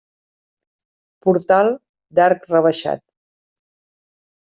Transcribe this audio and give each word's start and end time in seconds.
Portal 1.25 1.69
d'arc 2.19 2.47
rebaixat. 2.53 3.03